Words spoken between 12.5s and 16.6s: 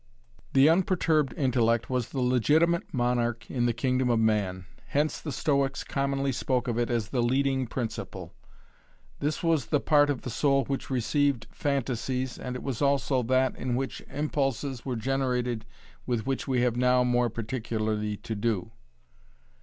it was also that in which impulses were generated with which